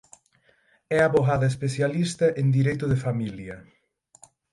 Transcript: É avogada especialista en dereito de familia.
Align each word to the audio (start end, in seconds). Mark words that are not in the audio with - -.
É 0.97 0.99
avogada 1.01 1.51
especialista 1.53 2.25
en 2.41 2.47
dereito 2.57 2.85
de 2.91 3.01
familia. 3.05 3.55